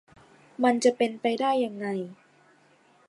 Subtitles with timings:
[0.63, 1.87] มันจะเป็นไปได้ยังไง